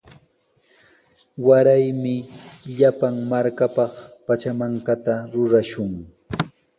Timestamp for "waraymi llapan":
1.47-3.15